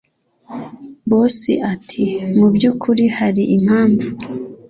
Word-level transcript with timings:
boss 1.09 1.37
ati”mubyukuri 1.73 3.05
hari 3.17 3.43
impamvu 3.55 4.07